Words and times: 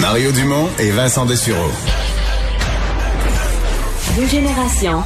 Mario 0.00 0.32
Dumont 0.32 0.68
et 0.78 0.90
Vincent 0.90 1.26
Dessureau. 1.26 1.70
Deux 4.16 4.26
générations, 4.26 5.02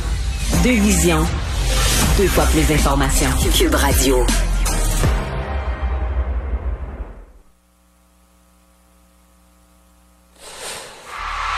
deux 0.62 0.70
visions, 0.70 1.26
deux 2.16 2.28
fois 2.28 2.44
plus 2.44 2.62
d'informations. 2.62 3.28
Cube 3.52 3.74
Radio. 3.74 4.24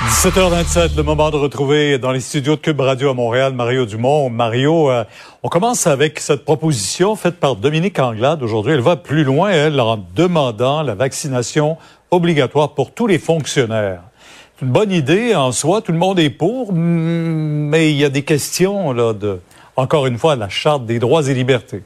17h27, 0.03 0.95
le 0.95 1.03
moment 1.03 1.31
de 1.31 1.37
retrouver 1.37 1.97
dans 1.97 2.13
les 2.13 2.21
studios 2.21 2.57
de 2.57 2.61
Cube 2.61 2.79
Radio 2.81 3.09
à 3.09 3.15
Montréal 3.15 3.55
Mario 3.55 3.87
Dumont. 3.87 4.29
Mario, 4.29 4.91
euh, 4.91 5.05
on 5.43 5.49
commence 5.49 5.87
avec 5.87 6.21
cette 6.21 6.45
proposition 6.45 7.17
faite 7.17 7.41
par 7.41 7.57
Dominique 7.57 7.99
Anglade 7.99 8.43
aujourd'hui. 8.43 8.75
Elle 8.75 8.83
va 8.83 8.97
plus 8.97 9.25
loin, 9.25 9.49
elle, 9.49 9.81
en 9.81 10.05
demandant 10.15 10.83
la 10.83 10.95
vaccination 10.95 11.79
obligatoire 12.11 12.75
pour 12.75 12.93
tous 12.93 13.07
les 13.07 13.19
fonctionnaires. 13.19 14.03
C'est 14.59 14.67
une 14.67 14.71
bonne 14.71 14.93
idée 14.93 15.35
en 15.35 15.51
soi, 15.51 15.81
tout 15.81 15.93
le 15.93 15.99
monde 15.99 16.19
est 16.19 16.29
pour, 16.29 16.75
mais 16.75 17.91
il 17.91 17.97
y 17.97 18.05
a 18.05 18.11
des 18.11 18.23
questions 18.23 18.93
là 18.93 19.15
de, 19.15 19.41
encore 19.77 20.07
une 20.07 20.19
fois, 20.19 20.37
la 20.37 20.51
charte 20.51 20.85
des 20.85 20.99
droits 20.99 21.27
et 21.27 21.33
libertés. 21.33 21.83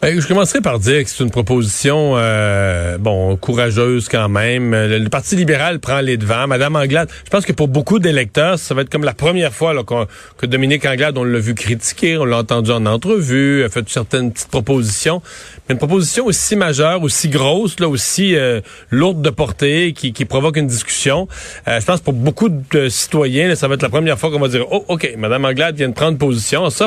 Ben, 0.00 0.20
je 0.20 0.28
commencerai 0.28 0.60
par 0.60 0.78
dire 0.78 1.02
que 1.02 1.10
c'est 1.10 1.24
une 1.24 1.32
proposition 1.32 2.12
euh, 2.16 2.98
bon 2.98 3.36
courageuse 3.36 4.08
quand 4.08 4.28
même. 4.28 4.70
Le, 4.72 5.08
Parti 5.08 5.34
libéral 5.34 5.80
prend 5.80 6.00
les 6.00 6.16
devants. 6.16 6.46
Madame 6.46 6.76
Anglade, 6.76 7.08
je 7.24 7.30
pense 7.30 7.44
que 7.44 7.52
pour 7.52 7.66
beaucoup 7.66 7.98
d'électeurs, 7.98 8.60
ça 8.60 8.76
va 8.76 8.82
être 8.82 8.90
comme 8.90 9.02
la 9.02 9.12
première 9.12 9.52
fois 9.52 9.74
là, 9.74 9.82
que 9.82 10.46
Dominique 10.46 10.86
Anglade, 10.86 11.18
on 11.18 11.24
l'a 11.24 11.40
vu 11.40 11.56
critiquer, 11.56 12.16
on 12.16 12.24
l'a 12.24 12.38
entendu 12.38 12.70
en 12.70 12.86
entrevue, 12.86 13.64
a 13.64 13.68
fait 13.70 13.88
certaines 13.88 14.30
petites 14.30 14.50
propositions. 14.50 15.20
Mais 15.68 15.72
une 15.72 15.78
proposition 15.78 16.26
aussi 16.26 16.54
majeure, 16.54 17.02
aussi 17.02 17.28
grosse, 17.28 17.80
là, 17.80 17.88
aussi 17.88 18.36
euh, 18.36 18.60
lourde 18.92 19.20
de 19.20 19.30
portée, 19.30 19.94
qui, 19.94 20.12
qui 20.12 20.24
provoque 20.26 20.58
une 20.58 20.68
discussion. 20.68 21.26
Euh, 21.66 21.80
je 21.80 21.84
pense 21.84 21.98
que 21.98 22.04
pour 22.04 22.12
beaucoup 22.12 22.50
de 22.50 22.88
citoyens, 22.88 23.56
ça 23.56 23.66
va 23.66 23.74
être 23.74 23.82
la 23.82 23.88
première 23.88 24.16
fois 24.16 24.30
qu'on 24.30 24.38
va 24.38 24.46
dire 24.46 24.64
Oh, 24.70 24.84
OK, 24.86 25.12
Madame 25.18 25.44
Anglade 25.44 25.74
vient 25.74 25.88
de 25.88 25.94
prendre 25.94 26.18
position. 26.18 26.70
Ça, 26.70 26.86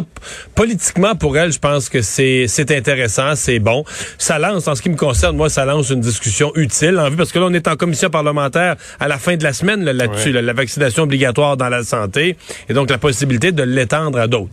politiquement, 0.55 1.15
pour 1.15 1.37
elle, 1.37 1.51
je 1.51 1.59
pense 1.59 1.89
que 1.89 2.01
c'est 2.01 2.47
intéressant 2.71 3.00
c'est 3.07 3.59
bon. 3.59 3.83
Ça 4.17 4.39
lance, 4.39 4.67
en 4.67 4.75
ce 4.75 4.81
qui 4.81 4.89
me 4.89 4.95
concerne, 4.95 5.35
moi, 5.35 5.49
ça 5.49 5.65
lance 5.65 5.89
une 5.89 6.01
discussion 6.01 6.51
utile 6.55 6.97
en 6.99 7.09
vue, 7.09 7.15
parce 7.15 7.31
que 7.31 7.39
là, 7.39 7.45
on 7.47 7.53
est 7.53 7.67
en 7.67 7.75
commission 7.75 8.09
parlementaire 8.09 8.75
à 8.99 9.07
la 9.07 9.17
fin 9.17 9.35
de 9.35 9.43
la 9.43 9.53
semaine 9.53 9.83
là-dessus, 9.83 10.31
la 10.31 10.53
vaccination 10.53 11.03
obligatoire 11.03 11.57
dans 11.57 11.69
la 11.69 11.83
santé, 11.83 12.37
et 12.69 12.73
donc 12.73 12.89
la 12.89 12.97
possibilité 12.97 13.51
de 13.51 13.63
l'étendre 13.63 14.19
à 14.19 14.27
d'autres. 14.27 14.51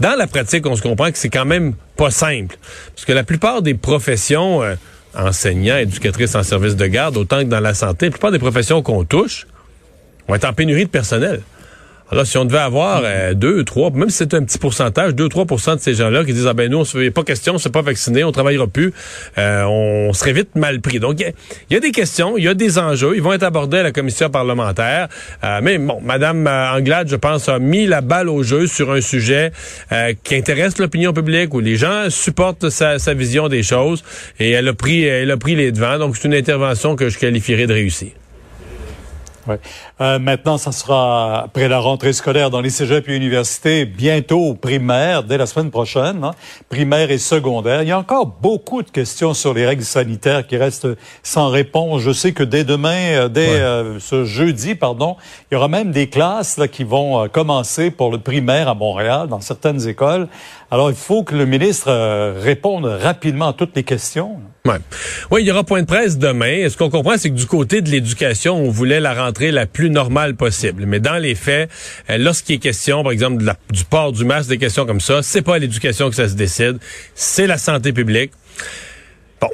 Dans 0.00 0.16
la 0.16 0.26
pratique, 0.26 0.66
on 0.66 0.76
se 0.76 0.82
comprend 0.82 1.10
que 1.10 1.18
c'est 1.18 1.30
quand 1.30 1.44
même 1.44 1.74
pas 1.96 2.10
simple, 2.10 2.56
parce 2.94 3.04
que 3.04 3.12
la 3.12 3.24
plupart 3.24 3.62
des 3.62 3.74
professions, 3.74 4.62
euh, 4.62 4.74
enseignants, 5.14 5.78
éducatrices 5.78 6.34
en 6.34 6.42
service 6.42 6.76
de 6.76 6.86
garde, 6.86 7.16
autant 7.16 7.38
que 7.38 7.48
dans 7.48 7.60
la 7.60 7.74
santé, 7.74 8.06
la 8.06 8.10
plupart 8.10 8.32
des 8.32 8.38
professions 8.38 8.82
qu'on 8.82 9.04
touche, 9.04 9.46
vont 10.28 10.34
être 10.34 10.44
en 10.44 10.52
pénurie 10.52 10.84
de 10.84 10.90
personnel. 10.90 11.42
Alors, 12.08 12.24
si 12.24 12.38
on 12.38 12.44
devait 12.44 12.58
avoir 12.58 13.02
euh, 13.04 13.34
deux, 13.34 13.64
trois, 13.64 13.90
même 13.90 14.10
si 14.10 14.18
c'est 14.18 14.34
un 14.34 14.44
petit 14.44 14.58
pourcentage, 14.58 15.12
2-3% 15.14 15.74
de 15.74 15.80
ces 15.80 15.94
gens-là 15.94 16.24
qui 16.24 16.32
disent, 16.32 16.46
ah 16.46 16.54
ben 16.54 16.70
nous, 16.70 16.78
on 16.78 16.98
ne 16.98 17.08
pas 17.08 17.24
question, 17.24 17.54
on 17.54 17.56
ne 17.56 17.68
pas 17.68 17.82
vacciné, 17.82 18.22
on 18.22 18.30
travaillera 18.30 18.68
plus, 18.68 18.92
euh, 19.38 19.64
on 19.64 20.12
serait 20.12 20.32
vite 20.32 20.54
mal 20.54 20.80
pris. 20.80 21.00
Donc, 21.00 21.18
il 21.18 21.74
y, 21.74 21.76
a 21.76 21.80
des 21.80 21.90
questions, 21.90 22.38
il 22.38 22.44
y 22.44 22.48
a 22.48 22.54
des 22.54 22.78
enjeux, 22.78 23.16
ils 23.16 23.22
vont 23.22 23.32
être 23.32 23.42
abordés 23.42 23.78
à 23.78 23.82
la 23.82 23.90
commission 23.90 24.30
parlementaire. 24.30 25.08
Euh, 25.42 25.58
mais 25.60 25.78
bon, 25.78 26.00
Madame 26.00 26.46
Anglade, 26.46 27.08
je 27.08 27.16
pense, 27.16 27.48
a 27.48 27.58
mis 27.58 27.86
la 27.86 28.02
balle 28.02 28.28
au 28.28 28.44
jeu 28.44 28.68
sur 28.68 28.92
un 28.92 29.00
sujet 29.00 29.50
qui 30.22 30.36
intéresse 30.36 30.78
l'opinion 30.78 31.12
publique, 31.12 31.54
où 31.54 31.60
les 31.60 31.76
gens 31.76 32.08
supportent 32.08 32.70
sa, 32.70 33.00
sa, 33.00 33.14
vision 33.14 33.48
des 33.48 33.64
choses, 33.64 34.04
et 34.38 34.52
elle 34.52 34.68
a 34.68 34.74
pris, 34.74 35.02
elle 35.02 35.30
a 35.32 35.36
pris 35.36 35.56
les 35.56 35.72
devants. 35.72 35.98
Donc, 35.98 36.16
c'est 36.16 36.28
une 36.28 36.34
intervention 36.34 36.94
que 36.94 37.08
je 37.08 37.18
qualifierais 37.18 37.66
de 37.66 37.72
réussie. 37.72 38.12
Ouais. 39.46 39.60
Euh, 40.00 40.18
maintenant, 40.18 40.58
ça 40.58 40.72
sera 40.72 41.44
après 41.44 41.68
la 41.68 41.78
rentrée 41.78 42.12
scolaire 42.12 42.50
dans 42.50 42.60
les 42.60 42.70
cégeps 42.70 43.08
et 43.08 43.14
universités, 43.14 43.84
bientôt 43.84 44.54
primaire, 44.54 45.22
dès 45.22 45.38
la 45.38 45.46
semaine 45.46 45.70
prochaine, 45.70 46.24
hein, 46.24 46.32
primaire 46.68 47.10
et 47.10 47.18
secondaire. 47.18 47.82
Il 47.82 47.88
y 47.88 47.92
a 47.92 47.98
encore 47.98 48.26
beaucoup 48.26 48.82
de 48.82 48.90
questions 48.90 49.34
sur 49.34 49.54
les 49.54 49.66
règles 49.66 49.84
sanitaires 49.84 50.46
qui 50.46 50.56
restent 50.56 50.88
sans 51.22 51.48
réponse. 51.48 52.02
Je 52.02 52.12
sais 52.12 52.32
que 52.32 52.42
dès 52.42 52.64
demain, 52.64 52.96
euh, 53.12 53.28
dès 53.28 53.48
euh, 53.48 54.00
ce 54.00 54.24
jeudi, 54.24 54.74
pardon, 54.74 55.16
il 55.50 55.54
y 55.54 55.56
aura 55.56 55.68
même 55.68 55.92
des 55.92 56.08
classes 56.08 56.56
là, 56.58 56.68
qui 56.68 56.84
vont 56.84 57.22
euh, 57.22 57.28
commencer 57.28 57.90
pour 57.90 58.10
le 58.10 58.18
primaire 58.18 58.68
à 58.68 58.74
Montréal, 58.74 59.28
dans 59.28 59.40
certaines 59.40 59.86
écoles. 59.88 60.28
Alors, 60.70 60.90
il 60.90 60.96
faut 60.96 61.22
que 61.22 61.34
le 61.34 61.46
ministre 61.46 61.90
réponde 62.40 62.86
rapidement 62.86 63.48
à 63.48 63.52
toutes 63.52 63.76
les 63.76 63.84
questions. 63.84 64.40
Ouais. 64.66 64.78
Oui, 65.30 65.42
il 65.42 65.46
y 65.46 65.52
aura 65.52 65.62
point 65.62 65.82
de 65.82 65.86
presse 65.86 66.18
demain. 66.18 66.68
Ce 66.68 66.76
qu'on 66.76 66.90
comprend, 66.90 67.16
c'est 67.16 67.30
que 67.30 67.36
du 67.36 67.46
côté 67.46 67.82
de 67.82 67.88
l'éducation, 67.88 68.56
on 68.56 68.70
voulait 68.70 68.98
la 68.98 69.14
rentrée 69.14 69.52
la 69.52 69.66
plus 69.66 69.90
normale 69.90 70.34
possible. 70.34 70.86
Mais 70.86 70.98
dans 70.98 71.18
les 71.18 71.36
faits, 71.36 71.70
euh, 72.10 72.18
lorsqu'il 72.18 72.56
est 72.56 72.58
question, 72.58 73.04
par 73.04 73.12
exemple, 73.12 73.44
du 73.70 73.84
port 73.84 74.10
du 74.10 74.24
masque, 74.24 74.48
des 74.48 74.58
questions 74.58 74.84
comme 74.84 75.00
ça, 75.00 75.22
c'est 75.22 75.42
pas 75.42 75.58
l'éducation 75.58 76.10
que 76.10 76.16
ça 76.16 76.28
se 76.28 76.34
décide, 76.34 76.78
c'est 77.14 77.46
la 77.46 77.58
santé 77.58 77.92
publique. 77.92 78.32
Bon, 79.40 79.50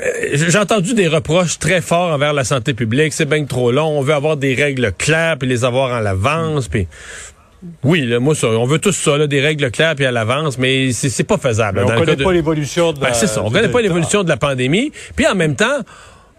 euh, 0.00 0.30
j'ai 0.34 0.58
entendu 0.58 0.94
des 0.94 1.08
reproches 1.08 1.58
très 1.58 1.80
forts 1.80 2.12
envers 2.12 2.32
la 2.32 2.44
santé 2.44 2.74
publique. 2.74 3.12
C'est 3.12 3.28
bien 3.28 3.44
trop 3.46 3.72
long. 3.72 3.98
On 3.98 4.02
veut 4.02 4.14
avoir 4.14 4.36
des 4.36 4.54
règles 4.54 4.92
claires 4.96 5.36
puis 5.36 5.48
les 5.48 5.64
avoir 5.64 5.96
en 5.96 6.00
l'avance. 6.00 6.68
Puis 6.68 6.86
oui, 7.82 8.02
là, 8.06 8.20
moi, 8.20 8.34
on 8.42 8.66
veut 8.66 8.78
tous 8.78 8.92
ça, 8.92 9.26
des 9.26 9.40
règles 9.40 9.70
claires 9.70 9.94
puis 9.94 10.06
à 10.06 10.12
l'avance, 10.12 10.58
mais 10.58 10.92
c'est 10.92 11.24
pas 11.24 11.38
faisable. 11.38 11.84
on 11.84 11.98
connaît 11.98 12.16
pas 12.16 12.32
l'évolution 12.32 12.92
de 12.92 12.98
ben, 12.98 13.08
la... 13.08 13.14
c'est 13.14 13.26
ça, 13.26 13.42
on 13.42 13.50
connaît 13.50 13.68
pas 13.68 13.82
l'évolution 13.82 14.22
de 14.22 14.28
la 14.28 14.36
pandémie. 14.36 14.92
Puis 15.16 15.26
en 15.26 15.34
même 15.34 15.56
temps, 15.56 15.80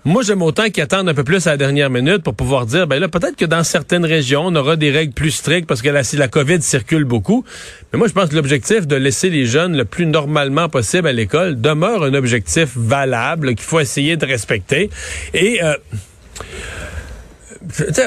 moi, 0.08 0.22
j'aime 0.22 0.44
autant 0.44 0.70
qu'ils 0.70 0.84
attendent 0.84 1.10
un 1.10 1.16
peu 1.16 1.24
plus 1.24 1.48
à 1.48 1.52
la 1.52 1.58
dernière 1.58 1.90
minute 1.90 2.20
pour 2.20 2.36
pouvoir 2.36 2.68
dire, 2.68 2.86
ben 2.86 3.00
là, 3.00 3.08
peut-être 3.08 3.36
que 3.36 3.46
dans 3.46 3.64
certaines 3.64 4.06
régions, 4.06 4.44
on 4.46 4.56
aura 4.56 4.76
des 4.76 4.92
règles 4.92 5.14
plus 5.14 5.32
strictes 5.32 5.68
parce 5.68 5.82
que 5.82 5.90
la, 5.90 6.04
la 6.14 6.28
COVID 6.28 6.62
circule 6.62 7.06
beaucoup. 7.06 7.44
Mais 7.92 7.98
moi, 7.98 8.08
je 8.08 8.14
pense 8.14 8.30
que 8.30 8.36
l'objectif 8.36 8.86
de 8.86 8.96
laisser 8.96 9.32
les 9.32 9.48
jeunes 9.48 9.76
le 9.76 9.84
plus 9.84 10.06
normalement 10.06 10.70
possible 10.70 11.08
à 11.08 11.12
l'école 11.12 11.60
demeure 11.60 12.04
un 12.04 12.14
objectif 12.14 12.70
valable 12.76 13.56
qu'il 13.56 13.66
faut 13.66 13.80
essayer 13.80 14.16
de 14.16 14.26
respecter. 14.26 14.92
Et... 15.34 15.64
Euh, 15.64 15.76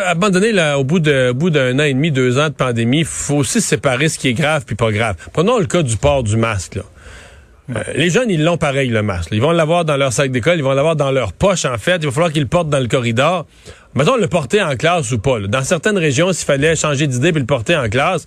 abandonner 0.07 0.53
là, 0.53 0.79
au 0.79 0.85
bout 0.85 1.01
de 1.01 1.33
bout 1.33 1.51
d'un 1.51 1.79
an 1.79 1.85
et 1.85 1.95
demi, 1.95 2.11
deux 2.11 2.39
ans 2.39 2.49
de 2.49 2.55
pandémie, 2.55 3.05
faut 3.05 3.37
aussi 3.37 3.61
séparer 3.61 4.09
ce 4.09 4.19
qui 4.19 4.29
est 4.29 4.35
grave 4.35 4.65
puis 4.67 4.77
pas 4.77 4.91
grave. 4.93 5.17
Prenons 5.33 5.59
le 5.59 5.67
cas 5.67 5.83
du 5.83 5.97
port 5.97 6.23
du 6.23 6.37
masque. 6.37 6.77
Là. 6.77 6.83
Euh, 7.77 7.83
les 7.95 8.09
jeunes, 8.09 8.31
ils 8.31 8.43
l'ont 8.43 8.57
pareil, 8.57 8.89
le 8.89 9.03
masque. 9.03 9.29
Ils 9.33 9.43
vont 9.43 9.53
l'avoir 9.53 9.85
dans 9.85 9.97
leur 9.97 10.13
sac 10.13 10.31
d'école, 10.31 10.57
ils 10.57 10.65
vont 10.65 10.73
l'avoir 10.73 10.97
dans 10.97 11.11
leur 11.11 11.33
poche, 11.33 11.65
en 11.65 11.77
fait. 11.77 11.97
Il 11.97 12.07
va 12.07 12.13
falloir 12.13 12.33
qu'ils 12.33 12.43
le 12.43 12.49
portent 12.49 12.71
dans 12.71 12.81
le 12.81 12.89
corridor. 12.89 13.47
Mettons, 13.95 14.17
le 14.17 14.27
porter 14.27 14.63
en 14.63 14.77
classe 14.77 15.11
ou 15.13 15.19
pas. 15.19 15.39
Dans 15.41 15.63
certaines 15.63 15.99
régions, 15.99 16.33
s'il 16.33 16.47
fallait 16.47 16.77
changer 16.77 17.07
d'idée 17.07 17.33
puis 17.33 17.41
le 17.41 17.47
porter 17.47 17.77
en 17.77 17.89
classe, 17.89 18.27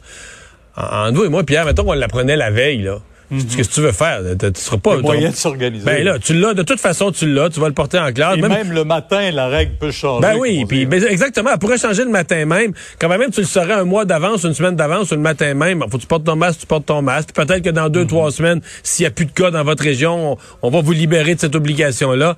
en, 0.75 1.07
en, 1.07 1.11
vous 1.11 1.25
et 1.25 1.29
moi, 1.29 1.43
Pierre, 1.43 1.65
mettons 1.65 1.83
qu'on 1.83 1.93
l'apprenait 1.93 2.35
la 2.35 2.51
veille, 2.51 2.83
là. 2.83 2.99
Qu'est-ce 3.31 3.69
que 3.69 3.73
tu 3.73 3.81
veux 3.81 3.91
faire? 3.93 4.21
Tu 4.37 4.47
seras 4.55 4.77
pas. 4.77 4.95
Le 4.95 5.01
moyen 5.01 5.29
de 5.29 5.35
s'organiser. 5.35 5.85
Ben 5.85 6.03
là, 6.03 6.19
tu 6.19 6.33
l'as. 6.33 6.53
De 6.53 6.63
toute 6.63 6.79
façon, 6.79 7.11
tu 7.11 7.31
l'as. 7.31 7.49
Tu 7.49 7.59
vas 7.59 7.67
le 7.67 7.73
porter 7.73 7.97
en 7.97 8.11
classe. 8.11 8.37
Et 8.37 8.41
même, 8.41 8.71
le 8.71 8.83
matin, 8.83 9.31
la 9.31 9.47
règle 9.47 9.73
peut 9.79 9.91
changer. 9.91 10.21
Ben 10.21 10.35
oui. 10.37 10.65
Puis, 10.67 10.85
ben, 10.85 11.03
exactement. 11.03 11.51
Elle 11.53 11.59
pourrait 11.59 11.77
changer 11.77 12.03
le 12.03 12.09
matin 12.09 12.45
même. 12.45 12.73
Quand 12.99 13.07
même, 13.07 13.31
tu 13.31 13.41
le 13.41 13.47
saurais 13.47 13.73
un 13.73 13.85
mois 13.85 14.05
d'avance, 14.05 14.43
une 14.43 14.53
semaine 14.53 14.75
d'avance, 14.75 15.11
le 15.11 15.17
matin 15.17 15.53
même. 15.53 15.81
Faut 15.89 15.97
que 15.97 16.01
tu 16.01 16.07
portes 16.07 16.25
ton 16.25 16.35
masque, 16.35 16.61
tu 16.61 16.67
portes 16.67 16.85
ton 16.85 17.01
masque. 17.01 17.29
Peut-être 17.33 17.61
que 17.61 17.69
dans 17.69 17.89
deux, 17.89 18.01
mhm. 18.01 18.07
trois 18.07 18.31
semaines, 18.31 18.61
s'il 18.83 19.03
n'y 19.03 19.07
a 19.07 19.11
plus 19.11 19.25
de 19.25 19.31
cas 19.31 19.51
dans 19.51 19.63
votre 19.63 19.83
région, 19.83 20.37
on, 20.61 20.69
va 20.69 20.81
vous 20.81 20.91
libérer 20.91 21.35
de 21.35 21.39
cette 21.39 21.55
obligation-là. 21.55 22.35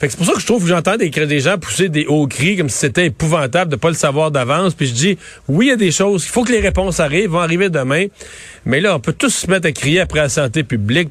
Fait 0.00 0.06
que 0.06 0.12
c'est 0.12 0.16
pour 0.16 0.26
ça 0.26 0.32
que 0.32 0.40
je 0.40 0.46
trouve 0.46 0.62
que 0.62 0.68
j'entends 0.70 0.96
des, 0.96 1.10
des 1.10 1.40
gens 1.40 1.58
pousser 1.58 1.90
des 1.90 2.06
hauts 2.06 2.26
cris 2.26 2.56
comme 2.56 2.70
si 2.70 2.78
c'était 2.78 3.06
épouvantable 3.06 3.70
de 3.70 3.76
pas 3.76 3.88
le 3.88 3.94
savoir 3.94 4.30
d'avance. 4.30 4.72
Puis 4.72 4.86
je 4.86 4.94
dis, 4.94 5.18
oui, 5.46 5.66
il 5.66 5.68
y 5.68 5.72
a 5.72 5.76
des 5.76 5.90
choses, 5.90 6.24
il 6.24 6.30
faut 6.30 6.42
que 6.42 6.52
les 6.52 6.60
réponses 6.60 7.00
arrivent, 7.00 7.28
vont 7.32 7.40
arriver 7.40 7.68
demain. 7.68 8.06
Mais 8.64 8.80
là, 8.80 8.96
on 8.96 9.00
peut 9.00 9.12
tous 9.12 9.28
se 9.28 9.46
mettre 9.50 9.68
à 9.68 9.72
crier 9.72 10.00
après 10.00 10.20
la 10.20 10.30
santé 10.30 10.64
publique. 10.64 11.10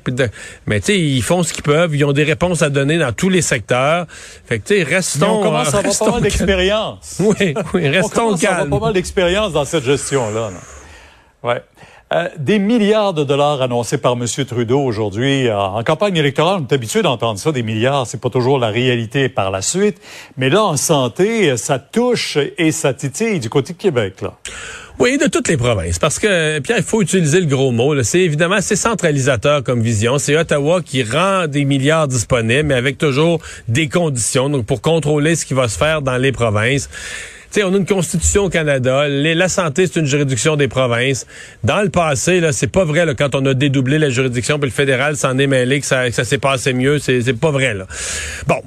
Mais 0.66 0.80
tu 0.80 0.88
sais, 0.88 1.00
ils 1.00 1.22
font 1.22 1.44
ce 1.44 1.54
qu'ils 1.54 1.62
peuvent, 1.62 1.96
ils 1.96 2.04
ont 2.04 2.14
des 2.14 2.24
réponses 2.24 2.64
à 2.64 2.72
donner 2.72 2.98
dans 2.98 3.14
tous 3.14 3.30
les 3.30 3.44
secteurs. 3.44 4.08
Fait 4.48 4.58
que 4.58 4.68
tu 4.68 4.78
sais, 4.78 4.84
restons... 4.84 5.20
Mais 5.20 5.32
on 5.34 5.44
commence 5.44 5.74
à 5.76 5.78
avoir 5.78 5.96
pas 5.96 6.12
mal 6.12 6.22
d'expérience. 6.24 7.18
oui, 7.20 7.54
oui, 7.76 7.90
restons 7.90 8.08
on 8.08 8.26
commence 8.26 8.44
À 8.44 8.56
avoir 8.56 8.80
pas 8.80 8.86
mal 8.88 8.94
d'expérience 8.96 9.54
dans 9.54 9.66
cette 9.66 9.84
gestion-là. 9.84 10.50
Ouais. 11.44 11.62
Euh, 12.12 12.28
des 12.40 12.58
milliards 12.58 13.14
de 13.14 13.24
dollars 13.24 13.62
annoncés 13.62 14.00
par 14.00 14.14
M. 14.14 14.26
Trudeau 14.46 14.80
aujourd'hui 14.80 15.48
euh, 15.48 15.56
en 15.56 15.84
campagne 15.84 16.18
électorale. 16.18 16.62
On 16.62 16.68
est 16.68 16.74
habitué 16.74 17.04
d'entendre 17.04 17.38
ça, 17.38 17.52
des 17.52 17.62
milliards. 17.62 18.08
C'est 18.08 18.20
pas 18.20 18.32
toujours 18.32 18.58
la 18.58 18.70
réalité 18.70 19.30
par 19.30 19.52
la 19.52 19.62
suite. 19.62 19.98
Mais 20.36 20.50
là, 20.50 20.64
en 20.64 20.76
santé, 20.76 21.56
ça 21.56 21.78
touche 21.78 22.40
et 22.58 22.72
ça 22.72 22.96
titille 22.96 23.40
du 23.40 23.50
côté 23.50 23.74
de 23.74 23.78
Québec, 23.78 24.22
là. 24.24 24.34
Oui, 24.98 25.18
de 25.18 25.28
toutes 25.28 25.48
les 25.48 25.56
provinces. 25.56 26.00
Parce 26.00 26.18
que, 26.20 26.60
Pierre, 26.60 26.80
il 26.80 26.84
faut 26.84 27.02
utiliser 27.02 27.40
le 27.40 27.46
gros 27.46 27.72
mot. 27.72 28.02
C'est 28.04 28.20
évidemment, 28.20 28.58
c'est 28.60 28.76
centralisateur 28.76 29.64
comme 29.64 29.82
vision. 29.82 30.18
C'est 30.18 30.36
Ottawa 30.36 30.82
qui 30.82 31.04
rend 31.04 31.48
des 31.48 31.64
milliards 31.64 32.08
disponibles, 32.08 32.64
mais 32.64 32.74
avec 32.74 32.98
toujours 32.98 33.40
des 33.70 33.88
conditions, 33.88 34.50
donc 34.50 34.66
pour 34.66 34.82
contrôler 34.82 35.36
ce 35.36 35.46
qui 35.46 35.54
va 35.54 35.70
se 35.70 35.78
faire 35.78 36.02
dans 36.02 36.18
les 36.18 36.34
provinces 36.34 36.90
sais, 37.52 37.64
on 37.64 37.74
a 37.74 37.78
une 37.78 37.86
constitution 37.86 38.46
au 38.46 38.50
Canada. 38.50 39.08
la 39.08 39.50
santé, 39.50 39.88
c'est 39.88 40.00
une 40.00 40.06
juridiction 40.06 40.56
des 40.56 40.68
provinces. 40.68 41.26
Dans 41.64 41.82
le 41.82 41.90
passé, 41.90 42.40
là, 42.40 42.52
c'est 42.52 42.68
pas 42.68 42.86
vrai 42.86 43.06
là, 43.06 43.14
quand 43.16 43.36
on 43.36 43.46
a 43.46 43.54
dédoublé 43.54 44.00
la 44.00 44.10
juridiction, 44.10 44.60
puis 44.60 44.70
le 44.70 44.76
fédéral 44.76 45.16
s'en 45.16 45.38
est 45.38 45.48
mêlé, 45.48 45.80
que 45.80 45.86
ça, 45.86 46.12
ça 46.12 46.24
s'est 46.24 46.38
passé 46.38 46.74
mieux. 46.74 47.00
C'est 47.00 47.40
pas 47.40 47.52
vrai. 47.52 47.74
Là. 47.74 47.86
Bon, 48.48 48.62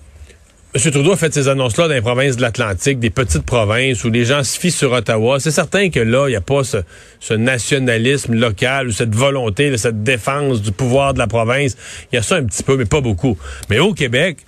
M. 0.74 0.90
Trudeau 0.90 1.12
a 1.12 1.16
fait 1.18 1.34
ces 1.34 1.48
annonces-là 1.48 1.86
dans 1.86 1.92
les 1.92 2.00
provinces 2.00 2.36
de 2.36 2.40
l'Atlantique, 2.40 2.98
des 2.98 3.10
petites 3.10 3.44
provinces 3.44 4.04
où 4.04 4.10
les 4.10 4.24
gens 4.24 4.42
se 4.42 4.58
fient 4.58 4.70
sur 4.70 4.92
Ottawa. 4.92 5.38
C'est 5.38 5.50
certain 5.50 5.90
que 5.90 6.00
là, 6.00 6.28
il 6.28 6.30
n'y 6.30 6.36
a 6.36 6.40
pas 6.40 6.62
ce, 6.64 7.34
nationalisme 7.34 8.34
local 8.34 8.88
ou 8.88 8.90
cette 8.90 9.14
volonté, 9.14 9.76
cette 9.76 10.02
défense 10.02 10.62
du 10.62 10.72
pouvoir 10.72 11.12
de 11.12 11.18
la 11.18 11.26
province. 11.26 11.76
Il 12.10 12.16
y 12.16 12.18
a 12.18 12.22
ça 12.22 12.36
un 12.36 12.44
petit 12.44 12.62
peu, 12.62 12.78
mais 12.78 12.86
pas 12.86 13.02
beaucoup. 13.02 13.36
Mais 13.68 13.80
au 13.80 13.92
Québec, 13.92 14.38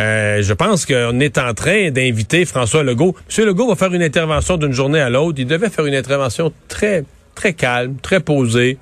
euh, 0.00 0.42
je 0.42 0.52
pense 0.52 0.84
qu'on 0.84 1.20
est 1.20 1.38
en 1.38 1.54
train 1.54 1.92
d'inviter 1.92 2.44
François 2.44 2.82
Legault. 2.82 3.14
M. 3.38 3.46
Legault 3.46 3.68
va 3.68 3.76
faire 3.76 3.94
une 3.94 4.02
intervention 4.02 4.56
d'une 4.56 4.72
journée 4.72 5.00
à 5.00 5.10
l'autre. 5.10 5.38
Il 5.38 5.46
devait 5.46 5.70
faire 5.70 5.86
une 5.86 5.94
intervention 5.94 6.52
très, 6.66 7.04
très 7.36 7.52
calme, 7.52 7.94
très 8.02 8.18
posée. 8.18 8.78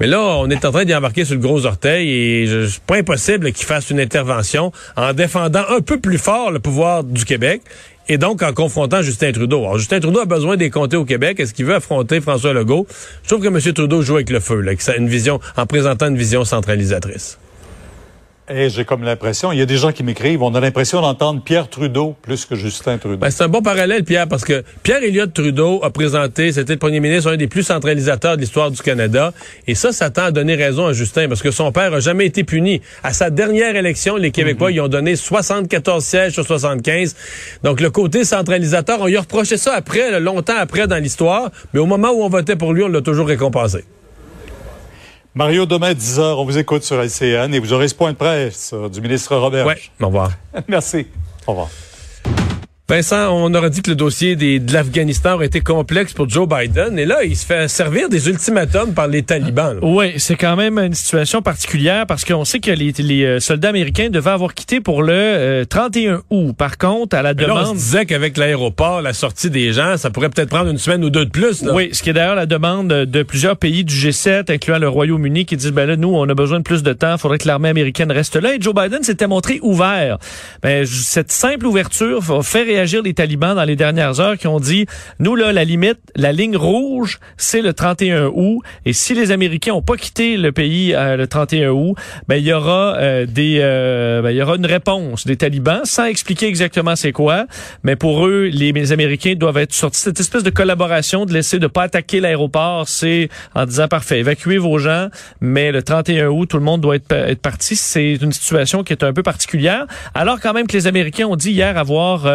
Mais 0.00 0.06
là, 0.06 0.20
on 0.20 0.50
est 0.50 0.64
en 0.64 0.72
train 0.72 0.84
d'y 0.84 0.94
embarquer 0.94 1.24
sur 1.24 1.34
le 1.34 1.40
gros 1.40 1.64
orteil 1.64 2.10
et 2.10 2.66
c'est 2.68 2.82
pas 2.82 2.96
impossible 2.96 3.52
qu'il 3.52 3.66
fasse 3.66 3.90
une 3.90 4.00
intervention 4.00 4.72
en 4.96 5.12
défendant 5.12 5.64
un 5.70 5.80
peu 5.80 5.98
plus 5.98 6.18
fort 6.18 6.50
le 6.50 6.58
pouvoir 6.58 7.02
du 7.02 7.24
Québec 7.24 7.62
et 8.08 8.18
donc 8.18 8.42
en 8.42 8.52
confrontant 8.52 9.02
Justin 9.02 9.32
Trudeau. 9.32 9.60
Alors, 9.60 9.78
Justin 9.78 10.00
Trudeau 10.00 10.20
a 10.20 10.26
besoin 10.26 10.56
des 10.56 10.70
comtés 10.70 10.96
au 10.96 11.04
Québec. 11.04 11.40
Est-ce 11.40 11.54
qu'il 11.54 11.64
veut 11.64 11.74
affronter 11.74 12.20
François 12.20 12.52
Legault? 12.52 12.86
Je 13.22 13.28
trouve 13.28 13.42
que 13.42 13.48
M. 13.48 13.72
Trudeau 13.72 14.02
joue 14.02 14.16
avec 14.16 14.30
le 14.30 14.40
feu, 14.40 14.60
là, 14.60 14.72
une 14.96 15.08
vision, 15.08 15.40
en 15.56 15.66
présentant 15.66 16.08
une 16.08 16.16
vision 16.16 16.44
centralisatrice. 16.44 17.38
Et 18.48 18.70
j'ai 18.70 18.84
comme 18.84 19.02
l'impression, 19.02 19.50
il 19.50 19.58
y 19.58 19.62
a 19.62 19.66
des 19.66 19.76
gens 19.76 19.90
qui 19.90 20.04
m'écrivent, 20.04 20.40
on 20.40 20.54
a 20.54 20.60
l'impression 20.60 21.00
d'entendre 21.00 21.42
Pierre 21.42 21.68
Trudeau 21.68 22.14
plus 22.22 22.44
que 22.44 22.54
Justin 22.54 22.96
Trudeau. 22.96 23.16
Ben, 23.16 23.30
c'est 23.30 23.42
un 23.42 23.48
bon 23.48 23.60
parallèle, 23.60 24.04
Pierre, 24.04 24.28
parce 24.28 24.44
que 24.44 24.62
Pierre 24.84 25.02
Elliott 25.02 25.34
Trudeau 25.34 25.80
a 25.82 25.90
présenté, 25.90 26.52
c'était 26.52 26.74
le 26.74 26.78
premier 26.78 27.00
ministre, 27.00 27.32
un 27.32 27.36
des 27.36 27.48
plus 27.48 27.64
centralisateurs 27.64 28.36
de 28.36 28.42
l'histoire 28.42 28.70
du 28.70 28.80
Canada. 28.80 29.32
Et 29.66 29.74
ça, 29.74 29.90
ça 29.90 30.10
tend 30.10 30.26
à 30.26 30.30
donner 30.30 30.54
raison 30.54 30.86
à 30.86 30.92
Justin, 30.92 31.26
parce 31.26 31.42
que 31.42 31.50
son 31.50 31.72
père 31.72 31.92
a 31.92 31.98
jamais 31.98 32.26
été 32.26 32.44
puni. 32.44 32.82
À 33.02 33.12
sa 33.12 33.30
dernière 33.30 33.74
élection, 33.74 34.14
les 34.14 34.30
Québécois, 34.30 34.70
ils 34.70 34.80
ont 34.80 34.86
donné 34.86 35.16
74 35.16 36.04
sièges 36.04 36.34
sur 36.34 36.46
75. 36.46 37.16
Donc, 37.64 37.80
le 37.80 37.90
côté 37.90 38.24
centralisateur, 38.24 39.00
on 39.00 39.06
lui 39.06 39.16
a 39.16 39.22
reproché 39.22 39.56
ça 39.56 39.74
après, 39.74 40.20
longtemps 40.20 40.56
après 40.56 40.86
dans 40.86 41.02
l'histoire, 41.02 41.50
mais 41.74 41.80
au 41.80 41.86
moment 41.86 42.12
où 42.12 42.22
on 42.22 42.28
votait 42.28 42.54
pour 42.54 42.72
lui, 42.72 42.84
on 42.84 42.88
l'a 42.88 43.02
toujours 43.02 43.26
récompensé. 43.26 43.84
Mario, 45.36 45.66
demain, 45.66 45.92
10 45.92 46.18
h, 46.18 46.22
on 46.22 46.46
vous 46.46 46.56
écoute 46.56 46.82
sur 46.82 46.98
LCN 46.98 47.52
et 47.52 47.58
vous 47.58 47.74
aurez 47.74 47.88
ce 47.88 47.94
point 47.94 48.10
de 48.10 48.16
presse 48.16 48.70
euh, 48.72 48.88
du 48.88 49.02
ministre 49.02 49.36
Robert. 49.36 49.66
Oui, 49.66 49.74
au 50.00 50.06
revoir. 50.06 50.30
Merci. 50.66 51.08
Au 51.46 51.50
revoir. 51.50 51.68
Vincent, 52.88 53.32
on 53.32 53.52
aurait 53.52 53.70
dit 53.70 53.82
que 53.82 53.90
le 53.90 53.96
dossier 53.96 54.36
des, 54.36 54.60
de 54.60 54.72
l'Afghanistan 54.72 55.34
aurait 55.34 55.46
été 55.46 55.60
complexe 55.60 56.12
pour 56.12 56.28
Joe 56.28 56.48
Biden. 56.48 56.96
Et 57.00 57.04
là, 57.04 57.24
il 57.24 57.36
se 57.36 57.44
fait 57.44 57.66
servir 57.66 58.08
des 58.08 58.28
ultimatums 58.28 58.94
par 58.94 59.08
les 59.08 59.24
talibans. 59.24 59.80
Oui, 59.82 60.12
c'est 60.18 60.36
quand 60.36 60.54
même 60.54 60.78
une 60.78 60.94
situation 60.94 61.42
particulière 61.42 62.06
parce 62.06 62.24
qu'on 62.24 62.44
sait 62.44 62.60
que 62.60 62.70
les, 62.70 62.92
les, 62.96 63.24
euh, 63.24 63.40
soldats 63.40 63.70
américains 63.70 64.08
devaient 64.08 64.30
avoir 64.30 64.54
quitté 64.54 64.80
pour 64.80 65.02
le 65.02 65.64
31 65.68 66.12
euh, 66.12 66.18
août. 66.30 66.54
Par 66.56 66.78
contre, 66.78 67.16
à 67.16 67.22
la 67.22 67.34
demande... 67.34 67.56
Là, 67.56 67.70
on 67.70 67.74
se 67.74 67.80
disait 67.80 68.06
qu'avec 68.06 68.36
l'aéroport, 68.36 69.02
la 69.02 69.14
sortie 69.14 69.50
des 69.50 69.72
gens, 69.72 69.96
ça 69.96 70.10
pourrait 70.10 70.28
peut-être 70.28 70.50
prendre 70.50 70.70
une 70.70 70.78
semaine 70.78 71.02
ou 71.02 71.10
deux 71.10 71.24
de 71.24 71.30
plus. 71.30 71.64
Là. 71.64 71.74
Oui, 71.74 71.88
ce 71.90 72.04
qui 72.04 72.10
est 72.10 72.12
d'ailleurs 72.12 72.36
la 72.36 72.46
demande 72.46 72.86
de 72.86 73.22
plusieurs 73.24 73.56
pays 73.56 73.82
du 73.82 73.96
G7, 73.96 74.52
incluant 74.52 74.78
le 74.78 74.88
Royaume-Uni, 74.88 75.44
qui 75.44 75.56
disent, 75.56 75.72
ben 75.72 75.86
là, 75.86 75.96
nous, 75.96 76.14
on 76.14 76.28
a 76.28 76.34
besoin 76.34 76.58
de 76.58 76.64
plus 76.64 76.84
de 76.84 76.92
temps, 76.92 77.14
il 77.14 77.18
faudrait 77.18 77.38
que 77.38 77.48
l'armée 77.48 77.68
américaine 77.68 78.12
reste 78.12 78.36
là. 78.36 78.54
Et 78.54 78.60
Joe 78.60 78.76
Biden 78.76 79.02
s'était 79.02 79.26
montré 79.26 79.58
ouvert. 79.62 80.18
Ben, 80.62 80.86
cette 80.86 81.32
simple 81.32 81.66
ouverture 81.66 82.20
va 82.20 82.42
faire 82.42 82.75
réagir 82.76 83.02
les 83.02 83.14
talibans 83.14 83.54
dans 83.54 83.64
les 83.64 83.74
dernières 83.74 84.20
heures 84.20 84.36
qui 84.36 84.46
ont 84.46 84.60
dit, 84.60 84.84
nous 85.18 85.34
là, 85.34 85.50
la 85.50 85.64
limite, 85.64 85.98
la 86.14 86.32
ligne 86.32 86.58
rouge, 86.58 87.20
c'est 87.38 87.62
le 87.62 87.72
31 87.72 88.26
août. 88.26 88.60
Et 88.84 88.92
si 88.92 89.14
les 89.14 89.30
Américains 89.30 89.72
ont 89.72 89.80
pas 89.80 89.96
quitté 89.96 90.36
le 90.36 90.52
pays 90.52 90.94
euh, 90.94 91.16
le 91.16 91.26
31 91.26 91.70
août, 91.70 91.96
ben 92.28 92.36
il 92.36 92.44
y 92.44 92.52
aura 92.52 92.96
euh, 92.96 93.24
des, 93.24 93.60
euh, 93.62 94.20
ben, 94.20 94.30
il 94.30 94.36
y 94.36 94.42
aura 94.42 94.56
une 94.56 94.66
réponse 94.66 95.26
des 95.26 95.36
talibans 95.36 95.80
sans 95.84 96.04
expliquer 96.04 96.48
exactement 96.48 96.96
c'est 96.96 97.12
quoi. 97.12 97.46
Mais 97.82 97.96
pour 97.96 98.26
eux, 98.26 98.50
les, 98.52 98.72
les, 98.72 98.92
Américains 98.92 99.34
doivent 99.36 99.56
être 99.56 99.72
sortis 99.72 100.02
cette 100.02 100.20
espèce 100.20 100.42
de 100.42 100.50
collaboration 100.50 101.24
de 101.24 101.32
laisser 101.32 101.58
de 101.58 101.66
pas 101.66 101.84
attaquer 101.84 102.20
l'aéroport, 102.20 102.88
c'est 102.88 103.30
en 103.54 103.64
disant 103.64 103.88
parfait, 103.88 104.20
évacuez 104.20 104.58
vos 104.58 104.76
gens, 104.76 105.08
mais 105.40 105.72
le 105.72 105.82
31 105.82 106.28
août, 106.28 106.46
tout 106.50 106.58
le 106.58 106.62
monde 106.62 106.82
doit 106.82 106.96
être, 106.96 107.10
être 107.12 107.40
parti. 107.40 107.74
C'est 107.74 108.18
une 108.20 108.32
situation 108.32 108.84
qui 108.84 108.92
est 108.92 109.02
un 109.02 109.14
peu 109.14 109.22
particulière. 109.22 109.86
Alors 110.14 110.40
quand 110.40 110.52
même 110.52 110.66
que 110.66 110.76
les 110.76 110.86
Américains 110.86 111.26
ont 111.26 111.36
dit 111.36 111.52
hier 111.52 111.78
avoir 111.78 112.26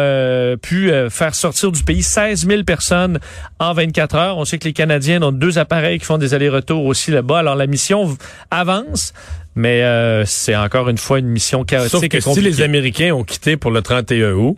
pu 0.60 0.90
faire 1.10 1.34
sortir 1.34 1.72
du 1.72 1.82
pays 1.82 2.02
16 2.02 2.46
000 2.46 2.62
personnes 2.64 3.18
en 3.58 3.72
24 3.72 4.14
heures. 4.16 4.38
On 4.38 4.44
sait 4.44 4.58
que 4.58 4.64
les 4.64 4.72
Canadiens 4.72 5.22
ont 5.22 5.32
deux 5.32 5.58
appareils 5.58 5.98
qui 5.98 6.04
font 6.04 6.18
des 6.18 6.34
allers-retours 6.34 6.84
aussi 6.84 7.10
là-bas. 7.10 7.40
Alors 7.40 7.56
la 7.56 7.66
mission 7.66 8.16
avance. 8.50 9.12
Mais 9.54 9.82
euh, 9.82 10.24
c'est 10.24 10.56
encore 10.56 10.88
une 10.88 10.98
fois 10.98 11.18
une 11.18 11.28
mission 11.28 11.64
chaotique 11.64 11.90
Sauf 11.90 12.08
que 12.08 12.20
si 12.20 12.40
les 12.40 12.62
Américains 12.62 13.12
ont 13.12 13.24
quitté 13.24 13.56
pour 13.56 13.70
le 13.70 13.82
31 13.82 14.32
août, 14.32 14.56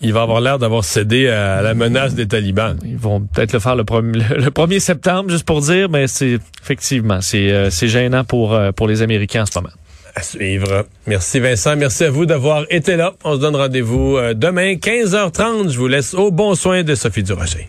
il 0.00 0.12
va 0.12 0.22
avoir 0.22 0.40
l'air 0.40 0.58
d'avoir 0.58 0.84
cédé 0.84 1.28
à 1.28 1.62
la 1.62 1.72
menace 1.74 2.14
des 2.14 2.28
talibans. 2.28 2.78
Ils 2.84 2.98
vont 2.98 3.20
peut-être 3.20 3.52
le 3.52 3.60
faire 3.60 3.76
le, 3.76 3.84
premier, 3.84 4.18
le 4.18 4.50
1er 4.50 4.80
septembre, 4.80 5.30
juste 5.30 5.46
pour 5.46 5.60
dire, 5.62 5.88
mais 5.88 6.06
c'est 6.06 6.38
effectivement, 6.62 7.20
c'est 7.22 7.50
euh, 7.50 7.70
gênant 7.70 8.24
pour, 8.24 8.54
euh, 8.54 8.72
pour 8.72 8.88
les 8.88 9.02
Américains 9.02 9.42
en 9.42 9.46
ce 9.46 9.58
moment 9.58 9.72
à 10.16 10.22
suivre. 10.22 10.86
Merci 11.06 11.38
Vincent, 11.38 11.76
merci 11.76 12.04
à 12.04 12.10
vous 12.10 12.26
d'avoir 12.26 12.64
été 12.70 12.96
là. 12.96 13.12
On 13.22 13.36
se 13.36 13.40
donne 13.40 13.54
rendez-vous 13.54 14.18
demain 14.34 14.74
15h30. 14.74 15.70
Je 15.70 15.78
vous 15.78 15.88
laisse 15.88 16.14
au 16.14 16.32
bon 16.32 16.54
soin 16.56 16.82
de 16.82 16.94
Sophie 16.94 17.22
Durocher. 17.22 17.68